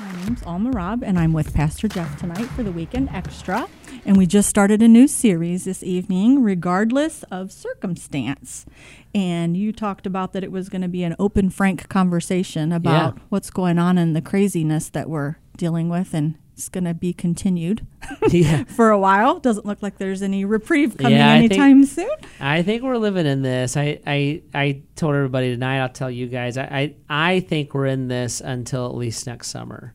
My 0.00 0.12
name's 0.24 0.42
Alma 0.42 0.70
Robb, 0.70 1.02
and 1.04 1.18
I'm 1.18 1.32
with 1.32 1.54
Pastor 1.54 1.86
Jeff 1.88 2.18
tonight 2.18 2.46
for 2.46 2.62
the 2.62 2.72
Weekend 2.72 3.08
Extra. 3.12 3.68
And 4.04 4.16
we 4.16 4.26
just 4.26 4.48
started 4.48 4.82
a 4.82 4.88
new 4.88 5.06
series 5.06 5.64
this 5.64 5.82
evening, 5.82 6.42
Regardless 6.42 7.22
of 7.24 7.52
Circumstance. 7.52 8.66
And 9.14 9.56
you 9.56 9.72
talked 9.72 10.06
about 10.06 10.32
that 10.32 10.42
it 10.42 10.50
was 10.50 10.68
going 10.68 10.82
to 10.82 10.88
be 10.88 11.04
an 11.04 11.14
open, 11.18 11.48
frank 11.48 11.88
conversation 11.88 12.72
about 12.72 13.14
Yeah. 13.16 13.22
what's 13.28 13.50
going 13.50 13.78
on 13.78 13.96
and 13.96 14.16
the 14.16 14.22
craziness 14.22 14.88
that 14.90 15.08
we're 15.08 15.36
dealing 15.56 15.88
with. 15.88 16.12
And 16.12 16.34
it's 16.54 16.68
going 16.68 16.84
to 16.84 16.94
be 16.94 17.12
continued 17.12 17.84
yeah. 18.30 18.62
for 18.68 18.90
a 18.90 18.98
while. 18.98 19.40
Doesn't 19.40 19.66
look 19.66 19.82
like 19.82 19.98
there's 19.98 20.22
any 20.22 20.44
reprieve 20.44 20.96
coming 20.96 21.16
Yeah, 21.18 21.32
I 21.32 21.40
think- 21.40 21.52
anytime 21.52 21.84
soon. 21.84 22.08
I 22.40 22.62
think 22.62 22.82
we're 22.82 22.96
living 22.96 23.26
in 23.26 23.42
this. 23.42 23.76
I, 23.76 24.00
I, 24.06 24.42
I 24.54 24.82
told 24.94 25.14
everybody 25.16 25.50
tonight, 25.50 25.80
I'll 25.80 25.88
tell 25.88 26.10
you 26.10 26.26
guys, 26.28 26.56
I, 26.56 26.94
I, 27.08 27.28
I 27.34 27.40
think 27.40 27.74
we're 27.74 27.86
in 27.86 28.06
this 28.08 28.40
until 28.40 28.86
at 28.86 28.94
least 28.94 29.26
next 29.26 29.48
summer. 29.48 29.94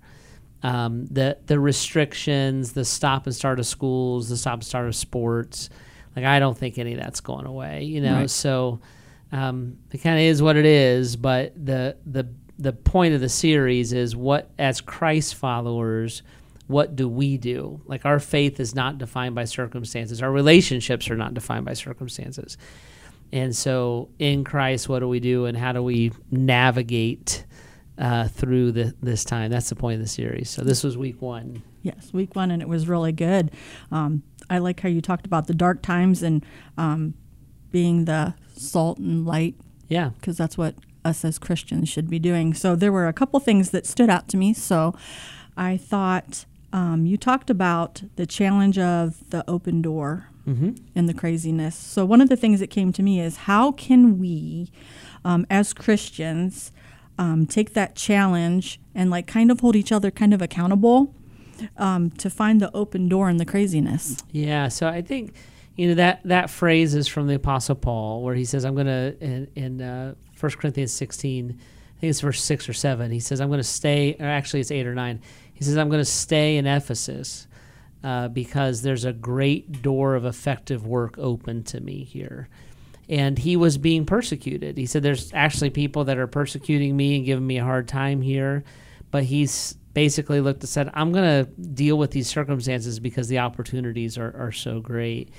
Um, 0.61 1.05
the, 1.05 1.37
the 1.45 1.57
restrictions, 1.59 2.73
the 2.73 2.83
stop 2.83 3.25
and 3.25 3.33
start 3.33 3.59
of 3.59 3.65
schools, 3.65 4.27
the 4.27 4.35
stop 4.35 4.55
and 4.55 4.63
start 4.65 4.87
of 4.87 4.95
sports, 4.95 5.69
like 6.15 6.25
I 6.25 6.39
don't 6.39 6.57
think 6.57 6.77
any 6.77 6.93
of 6.93 6.99
that's 6.99 7.21
going 7.21 7.45
away, 7.45 7.83
you 7.83 8.01
know? 8.01 8.15
Right. 8.15 8.29
So 8.29 8.81
um, 9.31 9.77
it 9.91 9.99
kind 9.99 10.17
of 10.17 10.23
is 10.23 10.41
what 10.41 10.57
it 10.57 10.65
is. 10.65 11.15
But 11.15 11.53
the, 11.55 11.95
the, 12.05 12.27
the 12.57 12.73
point 12.73 13.13
of 13.13 13.21
the 13.21 13.29
series 13.29 13.93
is 13.93 14.17
what, 14.17 14.49
as 14.59 14.81
Christ 14.81 15.35
followers, 15.35 16.23
what 16.69 16.95
do 16.95 17.09
we 17.09 17.37
do? 17.37 17.81
Like 17.87 18.05
our 18.05 18.19
faith 18.19 18.59
is 18.59 18.75
not 18.75 18.99
defined 18.99 19.33
by 19.33 19.45
circumstances. 19.45 20.21
Our 20.21 20.31
relationships 20.31 21.09
are 21.09 21.17
not 21.17 21.33
defined 21.33 21.65
by 21.65 21.73
circumstances. 21.73 22.57
And 23.31 23.55
so 23.55 24.09
in 24.19 24.43
Christ, 24.43 24.87
what 24.87 24.99
do 24.99 25.07
we 25.07 25.19
do 25.19 25.45
and 25.45 25.57
how 25.57 25.71
do 25.71 25.81
we 25.81 26.11
navigate 26.31 27.43
uh, 27.97 28.27
through 28.27 28.71
the, 28.73 28.93
this 29.01 29.25
time? 29.25 29.49
That's 29.49 29.69
the 29.69 29.75
point 29.75 29.95
of 29.95 30.01
the 30.01 30.07
series. 30.07 30.49
So 30.49 30.61
this 30.63 30.83
was 30.83 30.95
week 30.95 31.21
one. 31.21 31.63
Yes, 31.81 32.13
week 32.13 32.35
one, 32.35 32.51
and 32.51 32.61
it 32.61 32.67
was 32.67 32.87
really 32.87 33.13
good. 33.13 33.51
Um, 33.91 34.21
I 34.49 34.59
like 34.59 34.79
how 34.81 34.89
you 34.89 35.01
talked 35.01 35.25
about 35.25 35.47
the 35.47 35.53
dark 35.55 35.81
times 35.81 36.21
and 36.21 36.45
um, 36.77 37.15
being 37.71 38.05
the 38.05 38.35
salt 38.55 38.99
and 38.99 39.25
light 39.25 39.55
Yeah. 39.87 40.09
because 40.19 40.37
that's 40.37 40.57
what 40.57 40.75
us 41.05 41.23
as 41.25 41.39
Christians 41.39 41.87
should 41.89 42.09
be 42.09 42.19
doing. 42.19 42.53
So 42.53 42.75
there 42.75 42.91
were 42.91 43.07
a 43.07 43.13
couple 43.13 43.39
things 43.39 43.71
that 43.71 43.85
stood 43.87 44.09
out 44.09 44.27
to 44.29 44.37
me. 44.37 44.53
So 44.53 44.93
I 45.55 45.77
thought 45.77 46.45
um, 46.73 47.05
you 47.05 47.17
talked 47.17 47.49
about 47.49 48.03
the 48.15 48.25
challenge 48.25 48.77
of 48.77 49.29
the 49.29 49.43
open 49.49 49.81
door 49.81 50.27
Mm-hmm. 50.47 50.71
and 50.95 51.07
the 51.07 51.13
craziness. 51.13 51.75
So 51.75 52.03
one 52.05 52.21
of 52.21 52.29
the 52.29 52.35
things 52.35 52.59
that 52.59 52.71
came 52.71 52.91
to 52.93 53.03
me 53.03 53.21
is 53.21 53.37
how 53.37 53.71
can 53.73 54.17
we, 54.17 54.71
um, 55.23 55.45
as 55.47 55.73
Christians, 55.73 56.71
um, 57.19 57.45
take 57.45 57.73
that 57.75 57.95
challenge 57.95 58.79
and 58.95 59.11
like 59.11 59.27
kind 59.27 59.51
of 59.51 59.59
hold 59.59 59.75
each 59.75 59.91
other 59.91 60.09
kind 60.09 60.33
of 60.33 60.41
accountable 60.41 61.13
um, 61.77 62.09
to 62.11 62.31
find 62.31 62.59
the 62.59 62.75
open 62.75 63.07
door 63.07 63.29
in 63.29 63.37
the 63.37 63.45
craziness. 63.45 64.17
Yeah, 64.31 64.69
so 64.69 64.87
I 64.87 65.03
think 65.03 65.35
you 65.75 65.89
know 65.89 65.93
that 65.95 66.21
that 66.23 66.49
phrase 66.49 66.95
is 66.95 67.07
from 67.07 67.27
the 67.27 67.35
Apostle 67.35 67.75
Paul, 67.75 68.23
where 68.23 68.33
he 68.33 68.45
says, 68.45 68.65
"I'm 68.65 68.73
going 68.73 68.87
to 68.87 69.15
in, 69.21 69.47
in 69.55 69.81
uh, 69.81 70.15
1 70.39 70.51
Corinthians 70.53 70.93
16, 70.93 71.59
I 71.99 72.01
think 72.01 72.11
it's 72.11 72.21
verse 72.21 72.41
six 72.41 72.69
or 72.69 72.73
seven. 72.73 73.11
He 73.11 73.19
says, 73.19 73.41
"I'm 73.41 73.49
going 73.49 73.59
to 73.59 73.63
stay." 73.63 74.15
Or 74.19 74.25
actually, 74.25 74.61
it's 74.61 74.71
eight 74.71 74.87
or 74.87 74.95
nine. 74.95 75.21
He 75.53 75.63
says, 75.63 75.77
"I'm 75.77 75.89
going 75.89 76.01
to 76.01 76.05
stay 76.05 76.57
in 76.57 76.65
Ephesus 76.65 77.47
uh, 78.03 78.29
because 78.29 78.81
there's 78.81 79.05
a 79.05 79.13
great 79.13 79.81
door 79.81 80.15
of 80.15 80.25
effective 80.25 80.87
work 80.87 81.17
open 81.17 81.63
to 81.65 81.81
me 81.81 82.03
here." 82.03 82.47
And 83.09 83.37
he 83.37 83.57
was 83.57 83.77
being 83.77 84.05
persecuted. 84.05 84.77
He 84.77 84.85
said, 84.85 85.03
"There's 85.03 85.33
actually 85.33 85.71
people 85.71 86.05
that 86.05 86.17
are 86.17 86.27
persecuting 86.27 86.95
me 86.95 87.17
and 87.17 87.25
giving 87.25 87.45
me 87.45 87.57
a 87.57 87.63
hard 87.63 87.87
time 87.87 88.21
here." 88.21 88.63
but 89.11 89.23
he's 89.23 89.73
basically 89.93 90.39
looked 90.41 90.61
and 90.61 90.69
said, 90.69 90.89
I'm 90.93 91.11
going 91.11 91.45
to 91.45 91.51
deal 91.61 91.97
with 91.97 92.11
these 92.11 92.27
circumstances 92.27 92.99
because 92.99 93.27
the 93.27 93.39
opportunities 93.39 94.17
are, 94.17 94.35
are 94.37 94.51
so 94.51 94.79
great. 94.79 95.29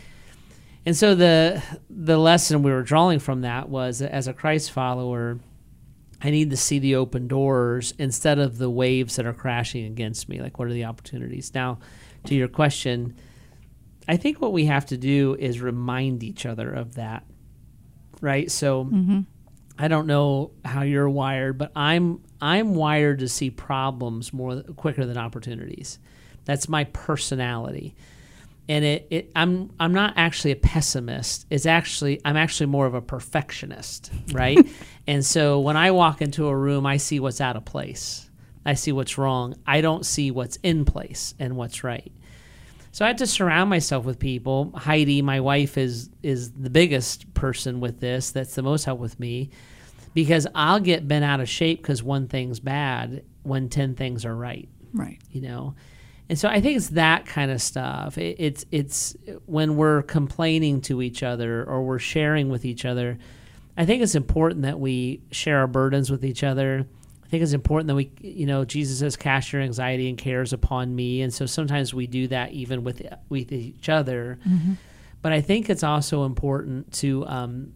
And 0.86 0.96
so 0.96 1.14
the 1.14 1.62
the 1.90 2.16
lesson 2.16 2.62
we 2.62 2.70
were 2.70 2.82
drawing 2.82 3.18
from 3.18 3.42
that 3.42 3.68
was 3.68 4.00
as 4.00 4.28
a 4.28 4.32
Christ 4.32 4.70
follower, 4.70 5.38
I 6.22 6.30
need 6.30 6.50
to 6.50 6.56
see 6.56 6.78
the 6.78 6.96
open 6.96 7.28
doors 7.28 7.94
instead 7.98 8.38
of 8.38 8.58
the 8.58 8.70
waves 8.70 9.16
that 9.16 9.26
are 9.26 9.32
crashing 9.32 9.86
against 9.86 10.28
me. 10.28 10.40
Like, 10.40 10.58
what 10.58 10.68
are 10.68 10.72
the 10.72 10.84
opportunities? 10.84 11.52
Now, 11.54 11.78
to 12.24 12.34
your 12.34 12.48
question, 12.48 13.16
I 14.06 14.16
think 14.16 14.40
what 14.40 14.52
we 14.52 14.66
have 14.66 14.86
to 14.86 14.96
do 14.96 15.34
is 15.38 15.60
remind 15.60 16.22
each 16.22 16.44
other 16.44 16.70
of 16.70 16.94
that, 16.94 17.24
right? 18.20 18.50
So, 18.50 18.84
Mm-hmm. 18.84 19.20
I 19.82 19.88
don't 19.88 20.06
know 20.06 20.50
how 20.62 20.82
you're 20.82 21.08
wired, 21.08 21.56
but 21.56 21.72
I'm 21.74 22.20
I'm 22.38 22.74
wired 22.74 23.20
to 23.20 23.28
see 23.28 23.48
problems 23.48 24.30
more 24.30 24.60
quicker 24.76 25.06
than 25.06 25.16
opportunities. 25.16 25.98
That's 26.44 26.68
my 26.68 26.84
personality. 26.84 27.94
And 28.70 28.84
it, 28.84 29.08
it 29.10 29.32
I'm 29.34 29.72
I'm 29.80 29.92
not 29.92 30.14
actually 30.16 30.52
a 30.52 30.56
pessimist. 30.56 31.44
It's 31.50 31.66
actually 31.66 32.20
I'm 32.24 32.36
actually 32.36 32.66
more 32.66 32.86
of 32.86 32.94
a 32.94 33.02
perfectionist, 33.02 34.12
right? 34.30 34.64
and 35.08 35.26
so 35.26 35.58
when 35.58 35.76
I 35.76 35.90
walk 35.90 36.22
into 36.22 36.46
a 36.46 36.56
room, 36.56 36.86
I 36.86 36.96
see 36.96 37.18
what's 37.18 37.40
out 37.40 37.56
of 37.56 37.64
place. 37.64 38.30
I 38.64 38.74
see 38.74 38.92
what's 38.92 39.18
wrong. 39.18 39.56
I 39.66 39.80
don't 39.80 40.06
see 40.06 40.30
what's 40.30 40.56
in 40.62 40.84
place 40.84 41.34
and 41.40 41.56
what's 41.56 41.82
right. 41.82 42.12
So 42.92 43.04
I 43.04 43.08
had 43.08 43.18
to 43.18 43.26
surround 43.26 43.70
myself 43.70 44.04
with 44.04 44.20
people. 44.20 44.72
Heidi, 44.76 45.20
my 45.20 45.40
wife, 45.40 45.76
is 45.76 46.08
is 46.22 46.52
the 46.52 46.70
biggest 46.70 47.34
person 47.34 47.80
with 47.80 47.98
this. 47.98 48.30
That's 48.30 48.54
the 48.54 48.62
most 48.62 48.84
help 48.84 49.00
with 49.00 49.18
me, 49.18 49.50
because 50.14 50.46
I'll 50.54 50.80
get 50.80 51.08
bent 51.08 51.24
out 51.24 51.40
of 51.40 51.48
shape 51.48 51.82
because 51.82 52.04
one 52.04 52.28
thing's 52.28 52.60
bad 52.60 53.24
when 53.42 53.68
ten 53.68 53.96
things 53.96 54.24
are 54.24 54.36
right. 54.36 54.68
Right. 54.92 55.18
You 55.32 55.40
know, 55.40 55.74
and 56.30 56.38
so 56.38 56.48
I 56.48 56.60
think 56.60 56.76
it's 56.76 56.90
that 56.90 57.26
kind 57.26 57.50
of 57.50 57.60
stuff. 57.60 58.16
It, 58.16 58.36
it's 58.38 58.64
it's 58.70 59.16
when 59.46 59.74
we're 59.74 60.02
complaining 60.02 60.80
to 60.82 61.02
each 61.02 61.24
other 61.24 61.64
or 61.64 61.82
we're 61.82 61.98
sharing 61.98 62.50
with 62.50 62.64
each 62.64 62.84
other. 62.84 63.18
I 63.76 63.84
think 63.84 64.00
it's 64.00 64.14
important 64.14 64.62
that 64.62 64.78
we 64.78 65.22
share 65.32 65.58
our 65.58 65.66
burdens 65.66 66.08
with 66.08 66.24
each 66.24 66.44
other. 66.44 66.86
I 67.24 67.28
think 67.28 67.42
it's 67.42 67.52
important 67.52 67.88
that 67.88 67.96
we, 67.96 68.12
you 68.20 68.46
know, 68.46 68.64
Jesus 68.64 69.00
says, 69.00 69.16
"Cast 69.16 69.52
your 69.52 69.60
anxiety 69.60 70.08
and 70.08 70.16
cares 70.16 70.52
upon 70.52 70.94
me," 70.94 71.20
and 71.22 71.34
so 71.34 71.46
sometimes 71.46 71.92
we 71.92 72.06
do 72.06 72.28
that 72.28 72.52
even 72.52 72.84
with 72.84 73.02
with 73.28 73.50
each 73.50 73.88
other. 73.88 74.38
But 75.22 75.32
I 75.32 75.40
think 75.40 75.68
it's 75.68 75.82
also 75.82 76.24
important 76.26 76.92
to 76.94 77.26
um, 77.26 77.72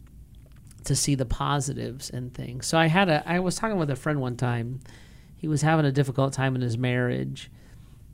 to 0.84 0.94
see 0.94 1.16
the 1.16 1.26
positives 1.26 2.08
and 2.08 2.32
things. 2.32 2.66
So 2.68 2.78
I 2.78 2.86
had 2.86 3.08
a, 3.08 3.28
I 3.28 3.40
was 3.40 3.56
talking 3.56 3.78
with 3.78 3.90
a 3.90 3.96
friend 3.96 4.20
one 4.20 4.36
time. 4.36 4.78
He 5.36 5.48
was 5.48 5.62
having 5.62 5.84
a 5.86 5.92
difficult 5.92 6.32
time 6.32 6.54
in 6.54 6.60
his 6.62 6.78
marriage, 6.78 7.50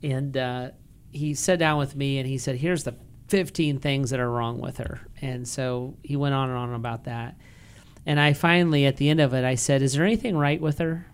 and 0.03 0.35
uh, 0.35 0.71
he 1.11 1.33
sat 1.33 1.59
down 1.59 1.77
with 1.77 1.95
me 1.95 2.17
and 2.17 2.27
he 2.27 2.37
said, 2.37 2.55
"Here's 2.55 2.83
the 2.83 2.95
15 3.27 3.79
things 3.79 4.09
that 4.09 4.19
are 4.19 4.29
wrong 4.29 4.59
with 4.59 4.77
her." 4.77 5.01
And 5.21 5.47
so 5.47 5.97
he 6.03 6.15
went 6.15 6.35
on 6.35 6.49
and 6.49 6.57
on 6.57 6.73
about 6.73 7.05
that. 7.05 7.35
And 8.05 8.19
I 8.19 8.33
finally, 8.33 8.85
at 8.85 8.97
the 8.97 9.09
end 9.09 9.21
of 9.21 9.33
it, 9.33 9.43
I 9.43 9.55
said, 9.55 9.81
"Is 9.81 9.93
there 9.93 10.05
anything 10.05 10.35
right 10.35 10.59
with 10.59 10.79
her?" 10.79 11.07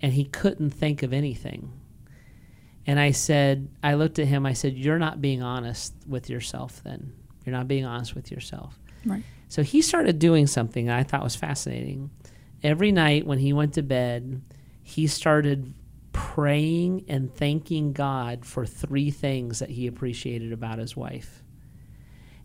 And 0.00 0.12
he 0.12 0.24
couldn't 0.24 0.70
think 0.70 1.02
of 1.02 1.12
anything. 1.12 1.72
And 2.84 2.98
I 2.98 3.12
said, 3.12 3.68
I 3.82 3.94
looked 3.94 4.18
at 4.18 4.26
him. 4.26 4.44
I 4.44 4.54
said, 4.54 4.76
"You're 4.76 4.98
not 4.98 5.20
being 5.20 5.42
honest 5.42 5.94
with 6.06 6.28
yourself. 6.28 6.82
Then 6.82 7.12
you're 7.44 7.54
not 7.54 7.68
being 7.68 7.84
honest 7.84 8.14
with 8.14 8.30
yourself." 8.30 8.78
Right. 9.04 9.22
So 9.48 9.62
he 9.62 9.82
started 9.82 10.18
doing 10.18 10.46
something 10.46 10.88
I 10.88 11.02
thought 11.02 11.22
was 11.22 11.36
fascinating. 11.36 12.10
Every 12.62 12.90
night 12.90 13.26
when 13.26 13.38
he 13.38 13.52
went 13.52 13.74
to 13.74 13.82
bed, 13.82 14.40
he 14.82 15.06
started 15.06 15.74
praying 16.12 17.04
and 17.08 17.34
thanking 17.34 17.92
God 17.92 18.44
for 18.44 18.66
three 18.66 19.10
things 19.10 19.58
that 19.58 19.70
he 19.70 19.86
appreciated 19.86 20.52
about 20.52 20.78
his 20.78 20.96
wife. 20.96 21.42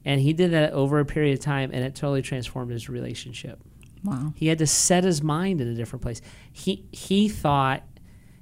And 0.05 0.21
he 0.21 0.33
did 0.33 0.51
that 0.51 0.71
over 0.71 0.99
a 0.99 1.05
period 1.05 1.37
of 1.37 1.43
time, 1.43 1.71
and 1.73 1.83
it 1.83 1.93
totally 1.95 2.21
transformed 2.21 2.71
his 2.71 2.87
relationship. 2.87 3.59
Wow. 4.03 4.33
He 4.35 4.47
had 4.47 4.59
to 4.59 4.67
set 4.67 5.03
his 5.03 5.21
mind 5.21 5.59
in 5.59 5.67
a 5.67 5.75
different 5.75 6.01
place. 6.01 6.21
He 6.51 6.85
he 6.91 7.27
thought 7.27 7.83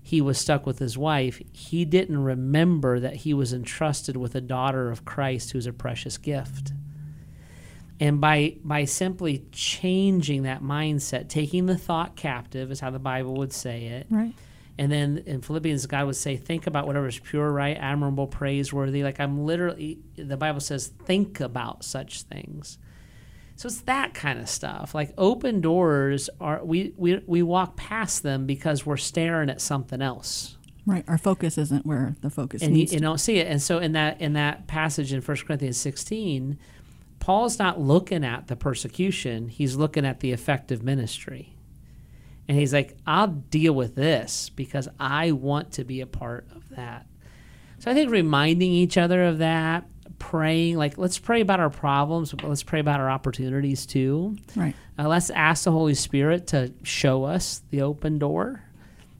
he 0.02 0.22
was 0.22 0.38
stuck 0.38 0.68
with 0.68 0.78
his 0.78 0.98
wife. 0.98 1.42
He 1.52 1.84
didn't 1.86 2.24
remember 2.24 3.00
that 3.00 3.16
he 3.16 3.34
was 3.34 3.54
entrusted 3.54 4.16
with 4.16 4.36
a 4.36 4.42
daughter 4.42 4.92
of 4.92 5.06
Christ 5.06 5.52
who's 5.52 5.66
a 5.66 5.74
precious 5.74 6.20
gift. 6.20 6.74
And 8.00 8.22
by 8.22 8.58
by 8.64 8.86
simply 8.86 9.46
changing 9.52 10.44
that 10.44 10.62
mindset, 10.62 11.30
taking 11.30 11.66
the 11.66 11.78
thought 11.78 12.16
captive 12.16 12.70
is 12.70 12.80
how 12.80 12.92
the 12.92 13.00
Bible 13.00 13.34
would 13.36 13.54
say 13.54 13.86
it. 13.86 14.08
Right. 14.10 14.34
And 14.77 14.92
then 14.92 15.24
in 15.25 15.42
Philippians, 15.42 15.86
God 15.86 16.06
would 16.06 16.16
say, 16.18 16.36
think 16.36 16.68
about 16.68 16.86
whatever 16.86 17.07
is 17.07 17.19
pure, 17.19 17.50
right, 17.50 17.77
admirable, 17.77 18.27
praiseworthy. 18.27 19.04
Like 19.04 19.19
I'm 19.19 19.45
literally, 19.45 20.00
the 20.18 20.36
Bible 20.36 20.60
says, 20.60 20.88
think 20.88 21.39
about 21.39 21.86
such 21.86 22.24
things. 22.24 22.77
So 23.56 23.68
it's 23.68 23.81
that 23.81 24.13
kind 24.13 24.39
of 24.39 24.50
stuff. 24.50 24.94
Like 24.94 25.13
open 25.18 25.62
doors 25.62 26.30
are 26.42 26.63
we 26.63 26.94
we 26.98 27.22
we 27.25 27.42
walk 27.42 27.77
past 27.77 28.22
them 28.22 28.45
because 28.45 28.86
we're 28.86 28.98
staring 28.98 29.50
at 29.50 29.62
something 29.62 30.01
else. 30.01 30.57
Right. 30.86 31.06
Our 31.07 31.18
focus 31.18 31.57
isn't 31.57 31.86
where 31.86 32.16
the 32.22 32.30
focus 32.30 32.62
and 32.62 32.72
you, 32.72 32.80
needs 32.80 32.92
you 32.94 33.00
to 33.00 33.04
don't 33.04 33.18
see 33.18 33.38
it. 33.38 33.48
And 33.48 33.62
so 33.62 33.80
in 33.80 33.94
that 33.94 34.19
in 34.19 34.33
that 34.33 34.68
passage 34.68 35.13
in 35.13 35.22
1 35.22 35.38
Corinthians 35.38 35.77
16, 35.77 36.60
Paul's 37.19 37.57
not 37.57 37.80
looking 37.80 38.24
at 38.25 38.48
the 38.48 38.56
persecution, 38.56 39.48
he's 39.48 39.77
looking 39.77 40.06
at 40.06 40.19
the 40.19 40.31
effective 40.31 40.83
ministry. 40.83 41.55
And 42.48 42.58
he's 42.58 42.74
like, 42.74 42.98
I'll 43.08 43.28
deal 43.28 43.74
with 43.74 43.96
this 43.96 44.50
because 44.50 44.88
I 45.00 45.32
want 45.32 45.74
to 45.74 45.84
be 45.84 46.02
a 46.02 46.08
part 46.08 46.48
of 46.56 46.70
that. 46.70 47.08
So 47.80 47.92
I 47.92 47.94
think 47.94 48.12
reminding 48.12 48.72
each 48.72 48.98
other 48.98 49.24
of 49.26 49.40
that, 49.40 49.86
praying, 50.20 50.78
like, 50.78 50.98
let's 50.98 51.18
pray 51.18 51.42
about 51.42 51.60
our 51.60 51.70
problems, 51.70 52.32
but 52.32 52.48
let's 52.48 52.64
pray 52.64 52.80
about 52.80 53.00
our 53.00 53.10
opportunities 53.10 53.86
too. 53.86 54.38
Right. 54.56 54.76
Uh, 54.98 55.08
let's 55.08 55.30
ask 55.30 55.66
the 55.66 55.72
Holy 55.72 55.94
Spirit 55.96 56.48
to 56.48 56.72
show 56.84 57.24
us 57.24 57.62
the 57.70 57.82
open 57.82 58.20
door, 58.20 58.64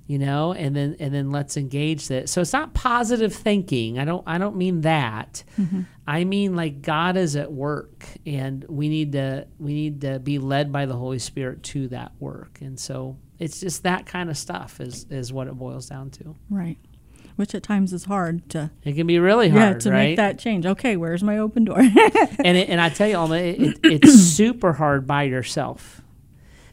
you 0.08 0.20
know, 0.20 0.54
and 0.54 0.76
then 0.76 0.96
and 1.00 1.14
then 1.14 1.32
let's 1.32 1.58
engage 1.58 2.08
that. 2.10 2.30
So 2.30 2.42
it's 2.42 2.54
not 2.54 2.74
positive 2.74 3.34
thinking. 3.34 3.98
I 3.98 4.06
don't 4.06 4.24
I 4.28 4.38
don't 4.38 4.56
mean 4.56 4.82
that. 4.82 5.44
Mm-hmm. 5.60 5.82
I 6.08 6.24
mean 6.24 6.56
like 6.56 6.82
God 6.82 7.18
is 7.18 7.36
at 7.36 7.52
work, 7.52 8.06
and 8.26 8.64
we 8.70 8.88
need 8.90 9.14
to 9.14 9.48
we 9.58 9.74
need 9.74 10.02
to 10.02 10.20
be 10.20 10.38
led 10.40 10.72
by 10.72 10.86
the 10.86 10.96
Holy 10.96 11.20
Spirit 11.20 11.64
to 11.64 11.88
that 11.90 12.12
work. 12.20 12.60
And 12.62 12.80
so 12.80 13.18
it's 13.40 13.60
just 13.60 13.84
that 13.84 14.06
kind 14.06 14.30
of 14.30 14.38
stuff 14.38 14.80
is 14.80 15.06
is 15.10 15.34
what 15.34 15.48
it 15.48 15.54
boils 15.56 15.88
down 15.88 16.12
to. 16.12 16.36
Right. 16.50 16.78
Which 17.36 17.54
at 17.54 17.64
times 17.64 17.92
is 17.92 18.06
hard 18.06 18.48
to 18.52 18.72
It 18.86 18.94
can 18.94 19.08
be 19.08 19.20
really 19.20 19.50
hard, 19.50 19.74
yeah 19.74 19.80
to 19.80 19.92
right? 19.92 19.98
make 20.10 20.18
that 20.18 20.40
change. 20.40 20.66
Okay, 20.66 20.96
where's 20.96 21.22
my 21.22 21.40
open 21.40 21.66
door? 21.66 21.80
and 21.80 22.58
it, 22.58 22.70
and 22.70 22.80
I 22.80 22.88
tell 22.88 23.10
you, 23.10 23.18
Alma, 23.18 23.36
it, 23.36 23.60
it, 23.62 23.80
it's 23.84 24.14
super 24.14 24.72
hard 24.72 25.06
by 25.06 25.24
yourself. 25.24 26.02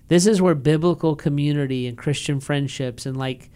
This 0.08 0.26
is 0.26 0.42
where 0.42 0.54
biblical 0.54 1.16
community 1.16 1.86
and 1.86 1.96
Christian 1.96 2.40
friendships 2.40 3.06
and 3.06 3.16
like 3.16 3.50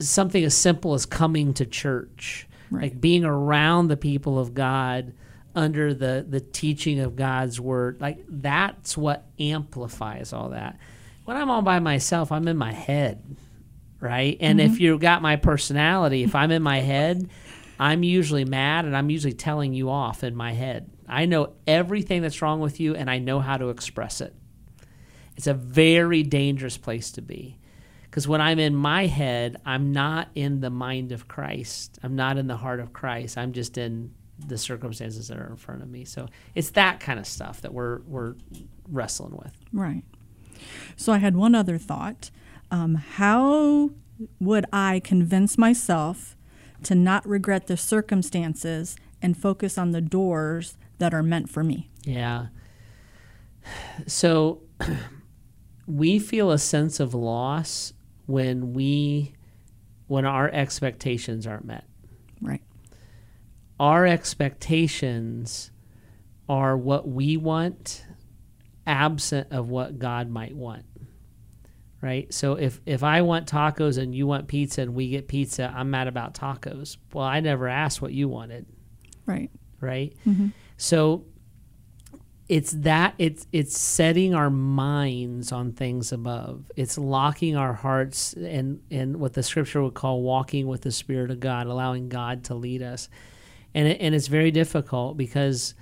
something 0.00 0.42
as 0.44 0.54
simple 0.54 0.94
as 0.94 1.06
coming 1.06 1.54
to 1.54 1.66
church, 1.66 2.46
Right. 2.70 2.84
like 2.84 3.00
being 3.00 3.24
around 3.24 3.88
the 3.88 3.96
people 3.96 4.38
of 4.38 4.54
God 4.54 5.12
under 5.54 5.92
the 5.92 6.24
the 6.28 6.40
teaching 6.40 7.00
of 7.00 7.16
God's 7.16 7.60
word, 7.60 8.00
like 8.00 8.24
that's 8.28 8.96
what 8.96 9.26
amplifies 9.38 10.32
all 10.32 10.50
that. 10.50 10.78
When 11.24 11.36
I'm 11.36 11.50
all 11.50 11.62
by 11.62 11.80
myself, 11.80 12.30
I'm 12.32 12.46
in 12.48 12.56
my 12.56 12.72
head, 12.72 13.36
right? 13.98 14.36
And 14.40 14.60
if 14.60 14.72
mm-hmm. 14.72 14.82
you've 14.82 15.00
got 15.00 15.22
my 15.22 15.36
personality, 15.36 16.22
if 16.22 16.34
I'm 16.34 16.50
in 16.50 16.62
my 16.62 16.78
head, 16.80 17.28
I'm 17.78 18.02
usually 18.02 18.44
mad 18.44 18.84
and 18.84 18.96
I'm 18.96 19.10
usually 19.10 19.32
telling 19.32 19.72
you 19.72 19.90
off 19.90 20.22
in 20.22 20.36
my 20.36 20.52
head. 20.52 20.90
I 21.08 21.26
know 21.26 21.54
everything 21.66 22.22
that's 22.22 22.42
wrong 22.42 22.60
with 22.60 22.78
you 22.78 22.94
and 22.94 23.10
I 23.10 23.18
know 23.18 23.40
how 23.40 23.56
to 23.56 23.70
express 23.70 24.20
it. 24.20 24.34
It's 25.40 25.46
a 25.46 25.54
very 25.54 26.22
dangerous 26.22 26.76
place 26.76 27.10
to 27.12 27.22
be. 27.22 27.56
Because 28.02 28.28
when 28.28 28.42
I'm 28.42 28.58
in 28.58 28.76
my 28.76 29.06
head, 29.06 29.56
I'm 29.64 29.90
not 29.90 30.28
in 30.34 30.60
the 30.60 30.68
mind 30.68 31.12
of 31.12 31.28
Christ. 31.28 31.98
I'm 32.02 32.14
not 32.14 32.36
in 32.36 32.46
the 32.46 32.58
heart 32.58 32.78
of 32.78 32.92
Christ. 32.92 33.38
I'm 33.38 33.54
just 33.54 33.78
in 33.78 34.12
the 34.46 34.58
circumstances 34.58 35.28
that 35.28 35.38
are 35.38 35.46
in 35.46 35.56
front 35.56 35.80
of 35.80 35.88
me. 35.88 36.04
So 36.04 36.28
it's 36.54 36.68
that 36.72 37.00
kind 37.00 37.18
of 37.18 37.26
stuff 37.26 37.62
that 37.62 37.72
we're 37.72 38.00
we're 38.00 38.34
wrestling 38.86 39.34
with. 39.34 39.54
right. 39.72 40.02
So 40.94 41.10
I 41.10 41.16
had 41.16 41.34
one 41.34 41.54
other 41.54 41.78
thought. 41.78 42.30
Um, 42.70 42.96
how 42.96 43.92
would 44.40 44.66
I 44.74 45.00
convince 45.02 45.56
myself 45.56 46.36
to 46.82 46.94
not 46.94 47.26
regret 47.26 47.66
the 47.66 47.78
circumstances 47.78 48.94
and 49.22 49.38
focus 49.38 49.78
on 49.78 49.92
the 49.92 50.02
doors 50.02 50.76
that 50.98 51.14
are 51.14 51.22
meant 51.22 51.48
for 51.48 51.64
me? 51.64 51.88
Yeah. 52.04 52.48
So 54.06 54.60
we 55.90 56.18
feel 56.18 56.50
a 56.50 56.58
sense 56.58 57.00
of 57.00 57.14
loss 57.14 57.92
when 58.26 58.72
we 58.72 59.34
when 60.06 60.24
our 60.24 60.48
expectations 60.48 61.46
aren't 61.46 61.64
met. 61.64 61.84
Right. 62.40 62.62
Our 63.78 64.06
expectations 64.06 65.70
are 66.48 66.76
what 66.76 67.08
we 67.08 67.36
want 67.36 68.04
absent 68.86 69.48
of 69.52 69.68
what 69.68 69.98
God 69.98 70.28
might 70.28 70.54
want. 70.54 70.84
Right? 72.00 72.32
So 72.32 72.54
if 72.54 72.80
if 72.86 73.02
I 73.02 73.22
want 73.22 73.46
tacos 73.48 73.98
and 73.98 74.14
you 74.14 74.26
want 74.26 74.48
pizza 74.48 74.82
and 74.82 74.94
we 74.94 75.08
get 75.10 75.28
pizza, 75.28 75.72
I'm 75.74 75.90
mad 75.90 76.08
about 76.08 76.34
tacos. 76.34 76.96
Well, 77.12 77.24
I 77.24 77.40
never 77.40 77.68
asked 77.68 78.00
what 78.00 78.12
you 78.12 78.28
wanted 78.28 78.66
Right. 79.26 79.50
right? 79.80 80.12
Mm-hmm. 80.26 80.48
So 80.76 81.24
it's 82.50 82.72
that 82.72 83.14
it's 83.16 83.46
it's 83.52 83.78
setting 83.78 84.34
our 84.34 84.50
minds 84.50 85.52
on 85.52 85.70
things 85.70 86.10
above. 86.10 86.64
It's 86.74 86.98
locking 86.98 87.54
our 87.54 87.72
hearts 87.72 88.32
and 88.32 88.80
and 88.90 89.18
what 89.18 89.34
the 89.34 89.44
scripture 89.44 89.80
would 89.80 89.94
call 89.94 90.22
walking 90.22 90.66
with 90.66 90.80
the 90.80 90.90
spirit 90.90 91.30
of 91.30 91.38
God, 91.38 91.68
allowing 91.68 92.08
God 92.08 92.42
to 92.46 92.56
lead 92.56 92.82
us. 92.82 93.08
And 93.72 93.86
it, 93.86 94.00
and 94.00 94.16
it's 94.16 94.26
very 94.26 94.50
difficult 94.50 95.16
because 95.16 95.74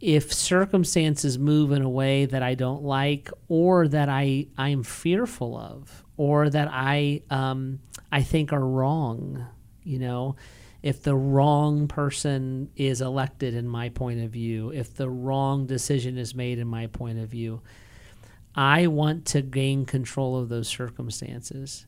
if 0.00 0.32
circumstances 0.32 1.38
move 1.38 1.70
in 1.70 1.82
a 1.82 1.90
way 1.90 2.24
that 2.24 2.42
I 2.42 2.54
don't 2.54 2.82
like 2.82 3.28
or 3.48 3.86
that 3.88 4.08
I 4.08 4.46
I'm 4.56 4.82
fearful 4.82 5.54
of 5.54 6.02
or 6.16 6.48
that 6.48 6.70
I 6.72 7.24
um, 7.28 7.80
I 8.10 8.22
think 8.22 8.54
are 8.54 8.66
wrong, 8.66 9.46
you 9.82 9.98
know, 9.98 10.36
if 10.82 11.02
the 11.02 11.14
wrong 11.14 11.86
person 11.86 12.70
is 12.76 13.00
elected 13.00 13.54
in 13.54 13.68
my 13.68 13.88
point 13.88 14.20
of 14.20 14.30
view, 14.30 14.70
if 14.70 14.94
the 14.94 15.08
wrong 15.08 15.66
decision 15.66 16.18
is 16.18 16.34
made 16.34 16.58
in 16.58 16.66
my 16.66 16.88
point 16.88 17.18
of 17.18 17.28
view, 17.28 17.60
I 18.54 18.88
want 18.88 19.26
to 19.26 19.42
gain 19.42 19.86
control 19.86 20.36
of 20.36 20.48
those 20.48 20.68
circumstances. 20.68 21.86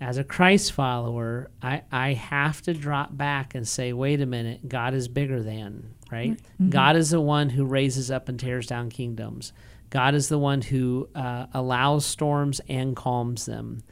As 0.00 0.18
a 0.18 0.24
Christ 0.24 0.72
follower, 0.72 1.50
I, 1.62 1.82
I 1.92 2.12
have 2.14 2.62
to 2.62 2.74
drop 2.74 3.16
back 3.16 3.54
and 3.54 3.66
say, 3.66 3.92
wait 3.92 4.20
a 4.20 4.26
minute, 4.26 4.68
God 4.68 4.94
is 4.94 5.06
bigger 5.06 5.42
than, 5.42 5.94
right? 6.10 6.40
God 6.70 6.96
is 6.96 7.10
the 7.10 7.20
one 7.20 7.50
who 7.50 7.64
raises 7.64 8.10
up 8.10 8.28
and 8.28 8.38
tears 8.38 8.66
down 8.66 8.90
kingdoms. 8.90 9.52
God 9.90 10.14
is 10.14 10.28
the 10.28 10.38
one 10.38 10.62
who 10.62 11.08
uh, 11.14 11.46
allows 11.52 12.06
storms 12.06 12.60
and 12.68 12.96
calms 12.96 13.46
them. 13.46 13.82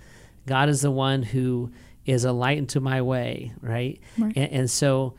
God 0.47 0.69
is 0.69 0.81
the 0.81 0.91
one 0.91 1.23
who 1.23 1.71
is 2.07 2.25
a 2.25 2.33
light 2.33 2.59
into 2.59 2.81
my 2.81 3.03
way, 3.03 3.53
right? 3.61 4.01
Right. 4.19 4.37
And, 4.37 4.53
and 4.53 4.71
so, 4.71 5.15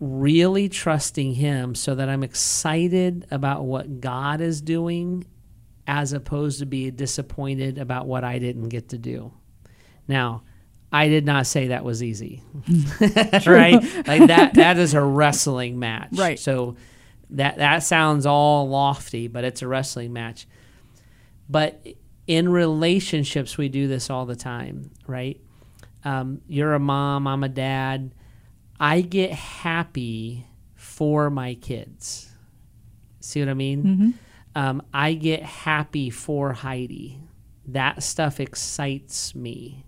really 0.00 0.68
trusting 0.68 1.34
Him 1.34 1.74
so 1.74 1.94
that 1.94 2.08
I'm 2.08 2.22
excited 2.22 3.26
about 3.30 3.64
what 3.64 4.00
God 4.00 4.40
is 4.40 4.60
doing 4.60 5.26
as 5.86 6.12
opposed 6.12 6.58
to 6.60 6.66
be 6.66 6.90
disappointed 6.90 7.78
about 7.78 8.06
what 8.06 8.24
I 8.24 8.38
didn't 8.38 8.68
get 8.68 8.90
to 8.90 8.98
do. 8.98 9.32
Now, 10.08 10.42
I 10.92 11.08
did 11.08 11.26
not 11.26 11.46
say 11.46 11.68
that 11.68 11.84
was 11.84 12.02
easy. 12.02 12.42
Mm. 12.68 13.46
right? 13.46 13.82
Like 14.06 14.28
that 14.28 14.54
that 14.54 14.78
is 14.78 14.94
a 14.94 15.02
wrestling 15.02 15.78
match. 15.78 16.10
Right. 16.12 16.38
So 16.38 16.76
that 17.30 17.56
that 17.56 17.82
sounds 17.82 18.26
all 18.26 18.68
lofty, 18.68 19.26
but 19.26 19.44
it's 19.44 19.62
a 19.62 19.68
wrestling 19.68 20.12
match. 20.12 20.46
But 21.48 21.84
in 22.26 22.48
relationships 22.48 23.58
we 23.58 23.68
do 23.68 23.88
this 23.88 24.08
all 24.08 24.24
the 24.24 24.36
time, 24.36 24.90
right? 25.06 25.40
Um, 26.04 26.40
you're 26.48 26.74
a 26.74 26.78
mom, 26.78 27.26
I'm 27.26 27.42
a 27.44 27.48
dad. 27.48 28.14
I 28.78 29.00
get 29.00 29.32
happy 29.32 30.46
for 30.74 31.30
my 31.30 31.54
kids. 31.54 32.30
See 33.20 33.40
what 33.40 33.48
I 33.48 33.54
mean? 33.54 34.14
Um, 34.54 34.82
I 34.92 35.14
get 35.14 35.42
happy 35.42 36.10
for 36.10 36.52
Heidi. 36.52 37.18
That 37.68 38.02
stuff 38.02 38.40
excites 38.40 39.34
me. 39.34 39.86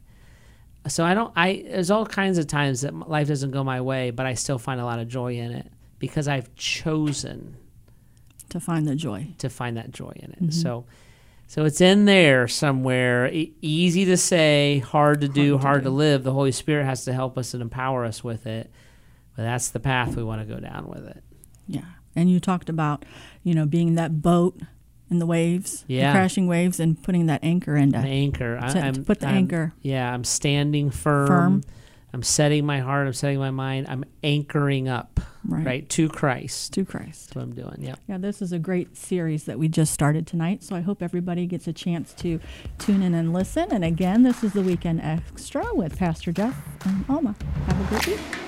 So 0.89 1.05
I 1.05 1.15
don't. 1.15 1.33
I 1.37 1.65
there's 1.69 1.91
all 1.91 2.07
kinds 2.07 2.39
of 2.39 2.47
times 2.47 2.81
that 2.83 2.95
life 3.09 3.29
doesn't 3.29 3.51
go 3.51 3.63
my 3.65 3.81
way, 3.81 4.11
but 4.13 4.25
I 4.25 4.35
still 4.35 4.59
find 4.59 4.81
a 4.81 4.85
lot 4.85 4.99
of 4.99 5.09
joy 5.09 5.35
in 5.37 5.51
it 5.53 5.71
because 5.99 6.29
I've 6.29 6.55
chosen 6.55 7.57
To 8.51 8.61
find 8.61 8.87
the 8.89 8.95
joy. 8.97 9.29
to 9.39 9.51
find 9.51 9.77
that 9.77 9.91
joy 9.91 10.13
in 10.17 10.33
it. 10.49 10.55
So, 10.55 10.87
so 11.47 11.65
it's 11.65 11.81
in 11.81 12.05
there 12.07 12.49
somewhere. 12.49 13.29
E- 13.33 13.55
easy 13.63 14.05
to 14.07 14.17
say, 14.17 14.79
hard 14.81 15.21
to 15.23 15.29
do, 15.29 15.53
Hard 15.53 15.61
to 15.63 15.67
hard 15.67 15.83
to 15.85 15.91
do. 15.91 15.95
live. 15.95 16.25
The 16.25 16.33
Holy 16.33 16.53
Spirit 16.53 16.85
has 16.85 17.05
to 17.05 17.13
help 17.13 17.39
us 17.39 17.55
and 17.55 17.63
empower 17.63 18.05
us 18.05 18.23
with 18.25 18.47
it. 18.47 18.71
But 19.37 19.43
that's 19.45 19.69
the 19.71 19.81
path 19.81 20.17
we 20.17 20.23
want 20.25 20.41
to 20.47 20.55
go 20.55 20.61
down 20.61 20.87
with 20.89 21.07
it. 21.07 21.23
Yeah. 21.69 21.83
And 22.15 22.31
you 22.31 22.41
talked 22.41 22.69
about, 22.69 23.05
you 23.43 23.55
know, 23.55 23.67
being 23.67 23.95
that 23.97 24.23
boat 24.23 24.59
in 25.11 25.19
the 25.21 25.27
waves, 25.27 25.85
the 25.87 26.01
crashing 26.01 26.47
waves, 26.49 26.81
and 26.81 27.01
putting 27.03 27.27
that 27.27 27.45
anchor 27.45 27.77
into 27.77 27.99
An 27.99 28.07
anchor. 28.07 28.59
To- 28.61 28.73
to 28.73 28.79
I'm, 28.81 29.05
put 29.05 29.21
the 29.21 29.27
I'm- 29.27 29.37
anchor. 29.37 29.73
Yeah, 29.83 30.13
I'm 30.13 30.25
standing 30.25 30.91
firm. 30.91 31.29
Firm. 31.29 31.63
I'm 32.13 32.23
setting 32.23 32.65
my 32.65 32.81
heart. 32.81 33.07
I'm 33.07 33.13
setting 33.13 33.39
my 33.39 33.51
mind. 33.51 33.87
I'm 33.91 34.05
anchoring 34.25 34.89
up, 34.89 35.16
right, 35.49 35.67
right, 35.67 35.89
to 35.91 36.09
Christ. 36.09 36.73
to 36.75 36.85
Christ. 36.85 37.29
That's 37.29 37.37
what 37.37 37.43
I'm 37.43 37.55
doing. 37.55 37.77
Yeah. 37.79 37.97
Yeah, 38.09 38.19
this 38.19 38.43
is 38.43 38.53
a 38.53 38.59
great 38.59 38.97
series 38.97 39.45
that 39.45 39.59
we 39.59 39.69
just 39.69 39.93
started 39.93 40.27
tonight. 40.27 40.63
So 40.63 40.77
I 40.77 40.81
hope 40.81 41.03
everybody 41.03 41.47
gets 41.47 41.67
a 41.67 41.73
chance 41.73 42.13
to 42.15 42.41
tune 42.79 43.03
in 43.03 43.15
and 43.15 43.33
listen. 43.33 43.69
And 43.71 43.85
again, 43.85 44.23
this 44.23 44.43
is 44.45 44.53
the 44.53 44.63
Weekend 44.63 45.01
Extra 45.01 45.75
with 45.75 45.99
Pastor 45.99 46.33
Jeff 46.33 46.57
and 46.85 47.05
Alma. 47.09 47.35
Have 47.67 47.81
a 47.81 47.89
great 47.89 48.07
week. 48.07 48.46